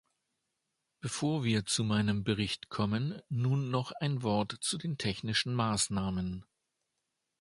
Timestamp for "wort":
4.23-4.57